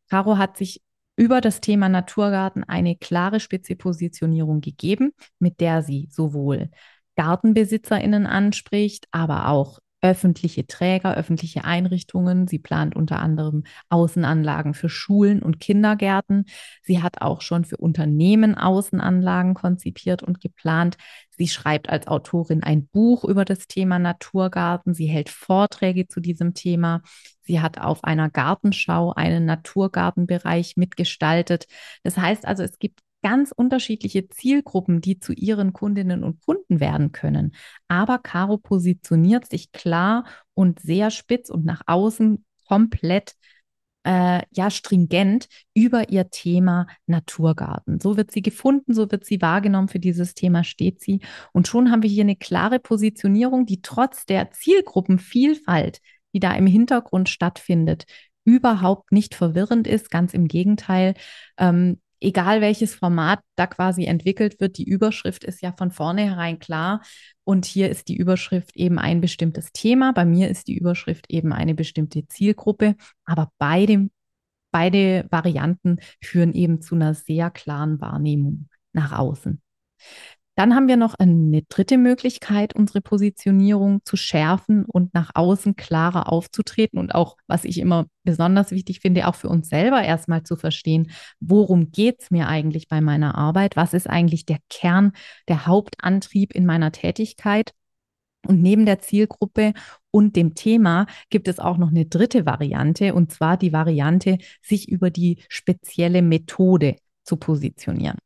Caro 0.08 0.38
hat 0.38 0.56
sich 0.56 0.82
über 1.16 1.40
das 1.40 1.60
Thema 1.60 1.88
Naturgarten 1.88 2.64
eine 2.64 2.96
klare 2.96 3.40
Spezipositionierung 3.40 4.60
gegeben, 4.60 5.12
mit 5.38 5.60
der 5.60 5.82
sie 5.82 6.08
sowohl 6.10 6.70
GartenbesitzerInnen 7.16 8.26
anspricht, 8.26 9.08
aber 9.10 9.48
auch 9.48 9.80
öffentliche 10.00 10.66
Träger, 10.66 11.16
öffentliche 11.16 11.64
Einrichtungen. 11.64 12.46
Sie 12.46 12.58
plant 12.58 12.94
unter 12.94 13.18
anderem 13.18 13.64
Außenanlagen 13.88 14.74
für 14.74 14.88
Schulen 14.88 15.42
und 15.42 15.60
Kindergärten. 15.60 16.44
Sie 16.82 17.02
hat 17.02 17.20
auch 17.20 17.40
schon 17.40 17.64
für 17.64 17.76
Unternehmen 17.76 18.54
Außenanlagen 18.54 19.54
konzipiert 19.54 20.22
und 20.22 20.40
geplant. 20.40 20.96
Sie 21.30 21.48
schreibt 21.48 21.88
als 21.88 22.06
Autorin 22.06 22.62
ein 22.62 22.86
Buch 22.86 23.24
über 23.24 23.44
das 23.44 23.66
Thema 23.66 23.98
Naturgarten. 23.98 24.94
Sie 24.94 25.06
hält 25.06 25.30
Vorträge 25.30 26.06
zu 26.06 26.20
diesem 26.20 26.54
Thema. 26.54 27.02
Sie 27.42 27.60
hat 27.60 27.80
auf 27.80 28.04
einer 28.04 28.30
Gartenschau 28.30 29.12
einen 29.14 29.46
Naturgartenbereich 29.46 30.76
mitgestaltet. 30.76 31.66
Das 32.02 32.16
heißt 32.16 32.46
also, 32.46 32.62
es 32.62 32.78
gibt 32.78 33.00
ganz 33.22 33.52
unterschiedliche 33.52 34.28
Zielgruppen, 34.28 35.00
die 35.00 35.18
zu 35.18 35.32
ihren 35.32 35.72
Kundinnen 35.72 36.22
und 36.24 36.40
Kunden 36.44 36.80
werden 36.80 37.12
können. 37.12 37.54
Aber 37.88 38.18
Caro 38.18 38.58
positioniert 38.58 39.50
sich 39.50 39.72
klar 39.72 40.24
und 40.54 40.80
sehr 40.80 41.10
spitz 41.10 41.50
und 41.50 41.64
nach 41.64 41.82
außen 41.86 42.44
komplett 42.66 43.34
äh, 44.04 44.42
ja 44.54 44.70
stringent 44.70 45.48
über 45.74 46.10
ihr 46.10 46.30
Thema 46.30 46.86
Naturgarten. 47.06 48.00
So 48.00 48.16
wird 48.16 48.30
sie 48.30 48.42
gefunden, 48.42 48.94
so 48.94 49.10
wird 49.10 49.24
sie 49.24 49.42
wahrgenommen, 49.42 49.88
für 49.88 49.98
dieses 49.98 50.34
Thema 50.34 50.64
steht 50.64 51.00
sie. 51.00 51.20
Und 51.52 51.68
schon 51.68 51.90
haben 51.90 52.02
wir 52.02 52.10
hier 52.10 52.24
eine 52.24 52.36
klare 52.36 52.78
Positionierung, 52.78 53.66
die 53.66 53.82
trotz 53.82 54.24
der 54.26 54.50
Zielgruppenvielfalt, 54.50 56.00
die 56.32 56.40
da 56.40 56.54
im 56.54 56.66
Hintergrund 56.66 57.28
stattfindet, 57.28 58.04
überhaupt 58.44 59.12
nicht 59.12 59.34
verwirrend 59.34 59.86
ist. 59.86 60.10
Ganz 60.10 60.32
im 60.32 60.48
Gegenteil. 60.48 61.14
Ähm, 61.58 62.00
egal 62.20 62.60
welches 62.60 62.94
Format 62.94 63.40
da 63.56 63.66
quasi 63.66 64.04
entwickelt 64.04 64.60
wird, 64.60 64.78
die 64.78 64.88
Überschrift 64.88 65.44
ist 65.44 65.62
ja 65.62 65.72
von 65.72 65.90
vornherein 65.90 66.58
klar. 66.58 67.02
Und 67.44 67.64
hier 67.64 67.90
ist 67.90 68.08
die 68.08 68.16
Überschrift 68.16 68.76
eben 68.76 68.98
ein 68.98 69.20
bestimmtes 69.20 69.72
Thema. 69.72 70.12
Bei 70.12 70.24
mir 70.24 70.48
ist 70.48 70.68
die 70.68 70.76
Überschrift 70.76 71.26
eben 71.30 71.52
eine 71.52 71.74
bestimmte 71.74 72.26
Zielgruppe. 72.26 72.96
Aber 73.24 73.50
beide, 73.58 74.10
beide 74.70 75.26
Varianten 75.30 75.98
führen 76.22 76.52
eben 76.52 76.80
zu 76.82 76.94
einer 76.94 77.14
sehr 77.14 77.50
klaren 77.50 78.00
Wahrnehmung 78.00 78.68
nach 78.92 79.12
außen. 79.12 79.60
Dann 80.58 80.74
haben 80.74 80.88
wir 80.88 80.96
noch 80.96 81.14
eine 81.14 81.62
dritte 81.62 81.98
Möglichkeit, 81.98 82.74
unsere 82.74 83.00
Positionierung 83.00 84.00
zu 84.04 84.16
schärfen 84.16 84.84
und 84.86 85.14
nach 85.14 85.30
außen 85.34 85.76
klarer 85.76 86.32
aufzutreten 86.32 86.98
und 86.98 87.14
auch, 87.14 87.36
was 87.46 87.64
ich 87.64 87.78
immer 87.78 88.06
besonders 88.24 88.72
wichtig 88.72 88.98
finde, 88.98 89.28
auch 89.28 89.36
für 89.36 89.48
uns 89.48 89.68
selber 89.68 90.02
erstmal 90.02 90.42
zu 90.42 90.56
verstehen, 90.56 91.12
worum 91.38 91.92
geht 91.92 92.22
es 92.22 92.32
mir 92.32 92.48
eigentlich 92.48 92.88
bei 92.88 93.00
meiner 93.00 93.36
Arbeit? 93.36 93.76
Was 93.76 93.94
ist 93.94 94.10
eigentlich 94.10 94.46
der 94.46 94.58
Kern, 94.68 95.12
der 95.46 95.66
Hauptantrieb 95.66 96.52
in 96.56 96.66
meiner 96.66 96.90
Tätigkeit? 96.90 97.72
Und 98.44 98.60
neben 98.60 98.84
der 98.84 98.98
Zielgruppe 98.98 99.74
und 100.10 100.34
dem 100.34 100.56
Thema 100.56 101.06
gibt 101.30 101.46
es 101.46 101.60
auch 101.60 101.78
noch 101.78 101.90
eine 101.90 102.06
dritte 102.06 102.46
Variante, 102.46 103.14
und 103.14 103.30
zwar 103.30 103.58
die 103.58 103.72
Variante, 103.72 104.38
sich 104.60 104.88
über 104.88 105.10
die 105.10 105.38
spezielle 105.48 106.20
Methode 106.20 106.96
zu 107.22 107.36
positionieren. 107.36 108.18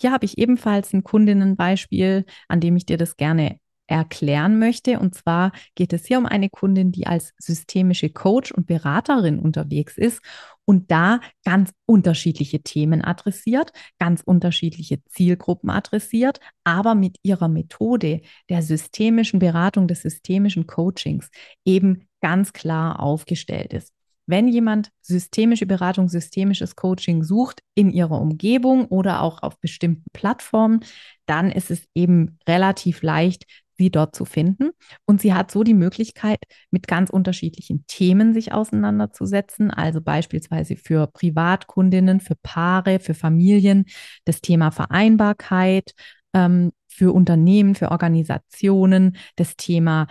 Hier 0.00 0.12
habe 0.12 0.24
ich 0.24 0.38
ebenfalls 0.38 0.92
ein 0.92 1.04
Kundinnenbeispiel, 1.04 2.24
an 2.48 2.60
dem 2.60 2.76
ich 2.76 2.86
dir 2.86 2.96
das 2.96 3.16
gerne 3.16 3.58
erklären 3.88 4.58
möchte. 4.58 5.00
Und 5.00 5.14
zwar 5.14 5.50
geht 5.74 5.92
es 5.92 6.06
hier 6.06 6.18
um 6.18 6.26
eine 6.26 6.50
Kundin, 6.50 6.92
die 6.92 7.06
als 7.06 7.32
systemische 7.38 8.10
Coach 8.10 8.52
und 8.52 8.66
Beraterin 8.66 9.38
unterwegs 9.38 9.96
ist 9.96 10.20
und 10.64 10.90
da 10.90 11.20
ganz 11.44 11.72
unterschiedliche 11.86 12.62
Themen 12.62 13.02
adressiert, 13.02 13.72
ganz 13.98 14.22
unterschiedliche 14.22 15.02
Zielgruppen 15.06 15.70
adressiert, 15.70 16.38
aber 16.64 16.94
mit 16.94 17.16
ihrer 17.22 17.48
Methode 17.48 18.20
der 18.50 18.62
systemischen 18.62 19.38
Beratung, 19.38 19.88
des 19.88 20.02
systemischen 20.02 20.66
Coachings 20.66 21.30
eben 21.64 22.08
ganz 22.20 22.52
klar 22.52 23.00
aufgestellt 23.00 23.72
ist. 23.72 23.97
Wenn 24.28 24.46
jemand 24.46 24.90
systemische 25.00 25.66
Beratung, 25.66 26.08
systemisches 26.08 26.76
Coaching 26.76 27.24
sucht 27.24 27.60
in 27.74 27.90
ihrer 27.90 28.20
Umgebung 28.20 28.86
oder 28.86 29.22
auch 29.22 29.42
auf 29.42 29.58
bestimmten 29.58 30.04
Plattformen, 30.12 30.80
dann 31.26 31.50
ist 31.50 31.70
es 31.70 31.86
eben 31.94 32.38
relativ 32.46 33.02
leicht, 33.02 33.44
sie 33.78 33.90
dort 33.90 34.14
zu 34.14 34.24
finden. 34.24 34.70
Und 35.06 35.22
sie 35.22 35.32
hat 35.32 35.50
so 35.50 35.62
die 35.62 35.74
Möglichkeit, 35.74 36.40
mit 36.70 36.86
ganz 36.86 37.10
unterschiedlichen 37.10 37.84
Themen 37.86 38.34
sich 38.34 38.52
auseinanderzusetzen. 38.52 39.70
Also 39.70 40.02
beispielsweise 40.02 40.76
für 40.76 41.06
Privatkundinnen, 41.06 42.20
für 42.20 42.34
Paare, 42.42 43.00
für 43.00 43.14
Familien, 43.14 43.86
das 44.24 44.42
Thema 44.42 44.72
Vereinbarkeit, 44.72 45.92
ähm, 46.34 46.72
für 46.88 47.14
Unternehmen, 47.14 47.74
für 47.76 47.90
Organisationen, 47.92 49.16
das 49.36 49.56
Thema 49.56 50.08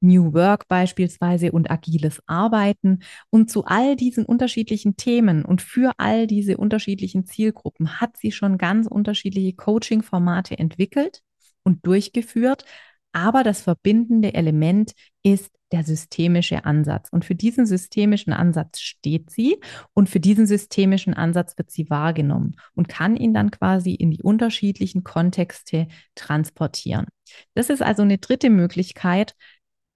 New 0.00 0.32
Work 0.32 0.68
beispielsweise 0.68 1.52
und 1.52 1.70
agiles 1.70 2.20
Arbeiten. 2.26 3.00
Und 3.30 3.50
zu 3.50 3.64
all 3.64 3.96
diesen 3.96 4.24
unterschiedlichen 4.24 4.96
Themen 4.96 5.44
und 5.44 5.62
für 5.62 5.92
all 5.98 6.26
diese 6.26 6.56
unterschiedlichen 6.56 7.26
Zielgruppen 7.26 8.00
hat 8.00 8.16
sie 8.16 8.32
schon 8.32 8.58
ganz 8.58 8.86
unterschiedliche 8.86 9.54
Coaching-Formate 9.54 10.58
entwickelt 10.58 11.22
und 11.62 11.86
durchgeführt. 11.86 12.64
Aber 13.12 13.42
das 13.42 13.62
verbindende 13.62 14.34
Element 14.34 14.92
ist 15.22 15.50
der 15.72 15.84
systemische 15.84 16.64
Ansatz. 16.64 17.08
Und 17.10 17.24
für 17.24 17.34
diesen 17.34 17.66
systemischen 17.66 18.32
Ansatz 18.32 18.80
steht 18.80 19.30
sie 19.30 19.58
und 19.92 20.08
für 20.08 20.20
diesen 20.20 20.46
systemischen 20.46 21.14
Ansatz 21.14 21.56
wird 21.58 21.70
sie 21.70 21.90
wahrgenommen 21.90 22.56
und 22.74 22.88
kann 22.88 23.16
ihn 23.16 23.34
dann 23.34 23.50
quasi 23.50 23.92
in 23.92 24.10
die 24.10 24.22
unterschiedlichen 24.22 25.04
Kontexte 25.04 25.88
transportieren. 26.14 27.06
Das 27.54 27.68
ist 27.68 27.82
also 27.82 28.02
eine 28.02 28.18
dritte 28.18 28.50
Möglichkeit, 28.50 29.34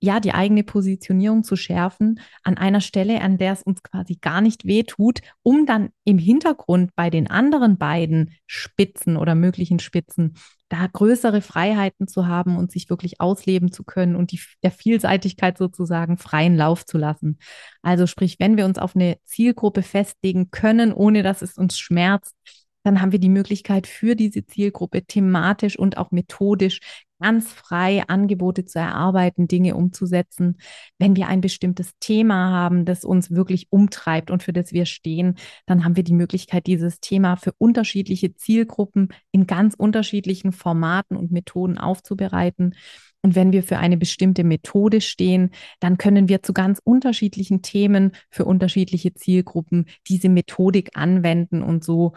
ja, 0.02 0.18
die 0.18 0.34
eigene 0.34 0.64
Positionierung 0.64 1.44
zu 1.44 1.54
schärfen 1.54 2.18
an 2.42 2.58
einer 2.58 2.80
Stelle, 2.80 3.20
an 3.20 3.38
der 3.38 3.52
es 3.52 3.62
uns 3.62 3.84
quasi 3.84 4.16
gar 4.20 4.40
nicht 4.40 4.64
wehtut, 4.64 5.20
um 5.44 5.64
dann 5.64 5.90
im 6.02 6.18
Hintergrund 6.18 6.90
bei 6.96 7.08
den 7.08 7.30
anderen 7.30 7.78
beiden 7.78 8.34
Spitzen 8.46 9.16
oder 9.16 9.36
möglichen 9.36 9.78
Spitzen 9.78 10.34
da 10.68 10.88
größere 10.92 11.40
Freiheiten 11.40 12.08
zu 12.08 12.26
haben 12.26 12.56
und 12.56 12.72
sich 12.72 12.90
wirklich 12.90 13.20
ausleben 13.20 13.70
zu 13.70 13.84
können 13.84 14.16
und 14.16 14.32
die, 14.32 14.40
der 14.64 14.72
Vielseitigkeit 14.72 15.56
sozusagen 15.56 16.18
freien 16.18 16.56
Lauf 16.56 16.84
zu 16.84 16.98
lassen. 16.98 17.38
Also 17.82 18.08
sprich, 18.08 18.40
wenn 18.40 18.56
wir 18.56 18.64
uns 18.64 18.78
auf 18.78 18.96
eine 18.96 19.18
Zielgruppe 19.24 19.82
festlegen 19.82 20.50
können, 20.50 20.92
ohne 20.92 21.22
dass 21.22 21.42
es 21.42 21.58
uns 21.58 21.78
schmerzt, 21.78 22.34
dann 22.82 23.00
haben 23.00 23.12
wir 23.12 23.20
die 23.20 23.28
Möglichkeit 23.28 23.86
für 23.86 24.16
diese 24.16 24.44
Zielgruppe 24.44 25.04
thematisch 25.04 25.78
und 25.78 25.96
auch 25.96 26.10
methodisch 26.10 26.80
ganz 27.22 27.52
frei 27.52 28.02
Angebote 28.08 28.64
zu 28.64 28.78
erarbeiten, 28.78 29.48
Dinge 29.48 29.76
umzusetzen. 29.76 30.58
Wenn 30.98 31.16
wir 31.16 31.28
ein 31.28 31.40
bestimmtes 31.40 31.92
Thema 32.00 32.50
haben, 32.50 32.84
das 32.84 33.04
uns 33.04 33.30
wirklich 33.30 33.68
umtreibt 33.70 34.30
und 34.30 34.42
für 34.42 34.52
das 34.52 34.72
wir 34.72 34.86
stehen, 34.86 35.36
dann 35.66 35.84
haben 35.84 35.96
wir 35.96 36.04
die 36.04 36.12
Möglichkeit, 36.12 36.66
dieses 36.66 37.00
Thema 37.00 37.36
für 37.36 37.52
unterschiedliche 37.58 38.34
Zielgruppen 38.34 39.08
in 39.30 39.46
ganz 39.46 39.74
unterschiedlichen 39.74 40.52
Formaten 40.52 41.16
und 41.16 41.30
Methoden 41.30 41.78
aufzubereiten. 41.78 42.74
Und 43.22 43.36
wenn 43.36 43.52
wir 43.52 43.62
für 43.62 43.78
eine 43.78 43.96
bestimmte 43.96 44.42
Methode 44.42 45.00
stehen, 45.00 45.50
dann 45.78 45.96
können 45.96 46.28
wir 46.28 46.42
zu 46.42 46.52
ganz 46.52 46.80
unterschiedlichen 46.82 47.62
Themen 47.62 48.12
für 48.30 48.44
unterschiedliche 48.44 49.14
Zielgruppen 49.14 49.86
diese 50.08 50.28
Methodik 50.28 50.90
anwenden 50.94 51.62
und 51.62 51.84
so 51.84 52.14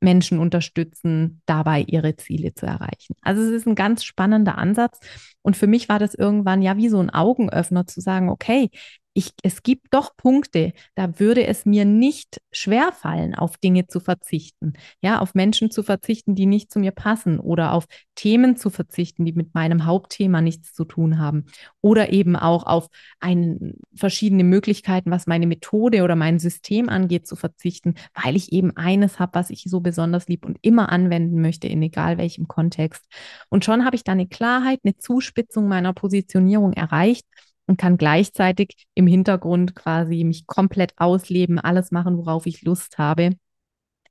Menschen 0.00 0.38
unterstützen, 0.38 1.42
dabei 1.46 1.82
ihre 1.86 2.16
Ziele 2.16 2.54
zu 2.54 2.66
erreichen. 2.66 3.14
Also 3.22 3.42
es 3.42 3.50
ist 3.50 3.66
ein 3.66 3.74
ganz 3.74 4.04
spannender 4.04 4.58
Ansatz. 4.58 4.98
Und 5.42 5.56
für 5.56 5.66
mich 5.66 5.88
war 5.88 5.98
das 5.98 6.14
irgendwann 6.14 6.62
ja 6.62 6.76
wie 6.76 6.88
so 6.88 7.00
ein 7.00 7.10
Augenöffner 7.10 7.86
zu 7.86 8.00
sagen, 8.00 8.28
okay, 8.28 8.70
ich, 9.16 9.32
es 9.42 9.62
gibt 9.62 9.94
doch 9.94 10.14
Punkte, 10.14 10.74
da 10.94 11.18
würde 11.18 11.46
es 11.46 11.64
mir 11.64 11.86
nicht 11.86 12.38
schwerfallen, 12.52 13.34
auf 13.34 13.56
Dinge 13.56 13.86
zu 13.86 13.98
verzichten, 13.98 14.74
ja, 15.00 15.20
auf 15.20 15.34
Menschen 15.34 15.70
zu 15.70 15.82
verzichten, 15.82 16.34
die 16.34 16.44
nicht 16.44 16.70
zu 16.70 16.78
mir 16.78 16.90
passen 16.90 17.40
oder 17.40 17.72
auf 17.72 17.86
Themen 18.14 18.56
zu 18.56 18.68
verzichten, 18.68 19.24
die 19.24 19.32
mit 19.32 19.54
meinem 19.54 19.86
Hauptthema 19.86 20.42
nichts 20.42 20.74
zu 20.74 20.84
tun 20.84 21.18
haben 21.18 21.46
oder 21.80 22.12
eben 22.12 22.36
auch 22.36 22.66
auf 22.66 22.88
ein, 23.18 23.76
verschiedene 23.94 24.44
Möglichkeiten, 24.44 25.10
was 25.10 25.26
meine 25.26 25.46
Methode 25.46 26.02
oder 26.02 26.14
mein 26.14 26.38
System 26.38 26.90
angeht, 26.90 27.26
zu 27.26 27.36
verzichten, 27.36 27.94
weil 28.22 28.36
ich 28.36 28.52
eben 28.52 28.76
eines 28.76 29.18
habe, 29.18 29.32
was 29.32 29.48
ich 29.48 29.64
so 29.64 29.80
besonders 29.80 30.28
lieb 30.28 30.44
und 30.44 30.58
immer 30.60 30.92
anwenden 30.92 31.40
möchte, 31.40 31.68
in 31.68 31.80
egal 31.80 32.18
welchem 32.18 32.48
Kontext. 32.48 33.02
Und 33.48 33.64
schon 33.64 33.86
habe 33.86 33.96
ich 33.96 34.04
da 34.04 34.12
eine 34.12 34.28
Klarheit, 34.28 34.80
eine 34.84 34.98
Zuspitzung 34.98 35.68
meiner 35.68 35.94
Positionierung 35.94 36.74
erreicht 36.74 37.24
und 37.66 37.78
kann 37.78 37.96
gleichzeitig 37.96 38.86
im 38.94 39.06
Hintergrund 39.06 39.74
quasi 39.74 40.24
mich 40.24 40.46
komplett 40.46 40.92
ausleben, 40.96 41.58
alles 41.58 41.90
machen, 41.90 42.16
worauf 42.16 42.46
ich 42.46 42.62
Lust 42.62 42.98
habe 42.98 43.30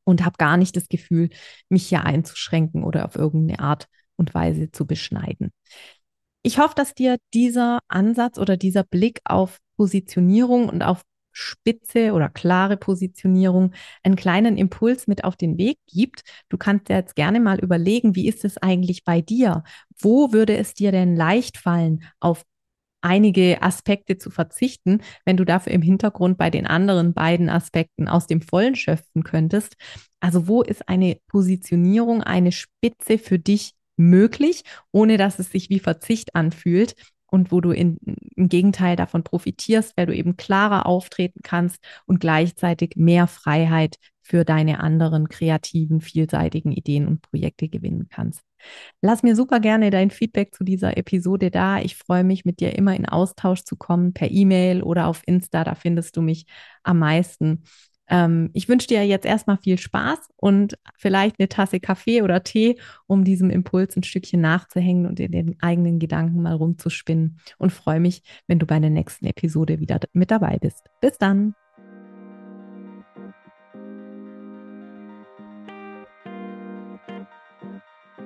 und 0.04 0.24
habe 0.24 0.38
gar 0.38 0.58
nicht 0.58 0.76
das 0.76 0.88
Gefühl, 0.88 1.30
mich 1.70 1.88
hier 1.88 2.04
einzuschränken 2.06 2.84
oder 2.84 3.06
auf 3.06 3.16
irgendeine 3.16 3.60
Art 3.60 3.88
und 4.18 4.34
Weise 4.34 4.72
zu 4.72 4.86
beschneiden. 4.86 5.52
Ich 6.44 6.60
hoffe, 6.60 6.76
dass 6.76 6.94
dir 6.94 7.18
dieser 7.34 7.80
Ansatz 7.88 8.38
oder 8.38 8.56
dieser 8.56 8.84
Blick 8.84 9.20
auf 9.26 9.60
Positionierung 9.78 10.70
und 10.70 10.84
auf 10.84 11.02
spitze 11.32 12.14
oder 12.14 12.30
klare 12.30 12.78
Positionierung 12.78 13.74
einen 14.04 14.16
kleinen 14.16 14.58
Impuls 14.58 15.08
mit 15.08 15.26
auf 15.26 15.36
den 15.36 15.58
Weg 15.58 15.80
gibt. 15.88 16.22
Du 16.48 16.58
kannst 16.58 16.88
dir 16.88 16.96
jetzt 16.96 17.16
gerne 17.16 17.42
mal 17.42 17.60
überlegen, 17.60 18.16
wie 18.16 18.28
ist 18.30 18.46
es 18.46 18.58
eigentlich 18.58 19.04
bei 19.04 19.22
dir? 19.22 19.64
Wo 20.00 20.32
würde 20.32 20.56
es 20.56 20.74
dir 20.74 20.92
denn 20.92 21.16
leicht 21.16 21.58
fallen, 21.58 22.04
auf 22.20 22.46
einige 23.06 23.62
Aspekte 23.62 24.18
zu 24.18 24.32
verzichten, 24.32 25.02
wenn 25.26 25.38
du 25.38 25.46
dafür 25.46 25.72
im 25.72 25.84
Hintergrund 25.84 26.40
bei 26.40 26.50
den 26.50 26.66
anderen 26.66 27.14
beiden 27.14 27.50
Aspekten 27.50 28.08
aus 28.08 28.26
dem 28.26 28.42
Vollen 28.42 28.76
schöpfen 28.76 29.24
könntest. 29.24 29.76
Also 30.20 30.48
wo 30.48 30.64
ist 30.64 30.90
eine 30.90 31.18
Positionierung, 31.28 32.24
eine 32.24 32.52
Spitze 32.52 33.20
für 33.20 33.38
dich 33.38 33.74
möglich, 33.96 34.64
ohne 34.92 35.18
dass 35.18 35.38
es 35.38 35.52
sich 35.52 35.70
wie 35.70 35.80
Verzicht 35.80 36.36
anfühlt? 36.36 36.96
und 37.28 37.52
wo 37.52 37.60
du 37.60 37.72
in, 37.72 37.98
im 38.36 38.48
Gegenteil 38.48 38.96
davon 38.96 39.24
profitierst, 39.24 39.98
weil 39.98 40.06
du 40.06 40.16
eben 40.16 40.38
klarer 40.38 40.86
auftreten 40.86 41.42
kannst 41.44 41.84
und 42.06 42.20
gleichzeitig 42.20 42.94
mehr 42.96 43.28
Freiheit 43.28 43.98
für 44.26 44.44
deine 44.44 44.80
anderen 44.80 45.30
kreativen, 45.30 46.02
vielseitigen 46.02 46.72
Ideen 46.72 47.08
und 47.08 47.22
Projekte 47.22 47.70
gewinnen 47.70 48.08
kannst. 48.10 48.42
Lass 49.00 49.22
mir 49.22 49.36
super 49.36 49.60
gerne 49.60 49.92
dein 49.92 50.10
Feedback 50.10 50.56
zu 50.56 50.64
dieser 50.64 50.98
Episode 50.98 51.52
da. 51.52 51.80
Ich 51.80 51.96
freue 51.96 52.24
mich, 52.24 52.44
mit 52.44 52.60
dir 52.60 52.76
immer 52.76 52.96
in 52.96 53.06
Austausch 53.06 53.62
zu 53.66 53.76
kommen, 53.76 54.14
per 54.14 54.32
E-Mail 54.32 54.82
oder 54.82 55.06
auf 55.06 55.22
Insta. 55.28 55.64
Da 55.64 55.76
findest 55.76 56.18
du 56.18 56.24
mich 56.24 56.48
am 56.82 56.98
meisten. 56.98 57.66
Ähm, 58.08 58.50
ich 58.54 58.68
wünsche 58.68 58.88
dir 58.88 59.06
jetzt 59.06 59.28
erstmal 59.28 59.58
viel 59.58 59.78
Spaß 59.78 60.18
und 60.38 60.76
vielleicht 60.98 61.40
eine 61.40 61.48
Tasse 61.48 61.80
Kaffee 61.80 62.24
oder 62.24 62.42
Tee, 62.42 62.80
um 63.06 63.26
diesem 63.26 63.52
Impuls 63.52 63.96
ein 63.96 64.02
Stückchen 64.02 64.42
nachzuhängen 64.42 65.06
und 65.06 65.20
in 65.20 65.34
den 65.34 65.56
eigenen 65.62 66.00
Gedanken 66.00 66.42
mal 66.42 66.56
rumzuspinnen. 66.56 67.40
Und 67.60 67.74
freue 67.74 68.00
mich, 68.00 68.24
wenn 68.48 68.58
du 68.58 68.66
bei 68.66 68.80
der 68.80 68.90
nächsten 68.90 69.28
Episode 69.28 69.80
wieder 69.80 70.00
mit 70.14 70.32
dabei 70.32 70.58
bist. 70.58 70.90
Bis 71.00 71.20
dann. 71.20 71.54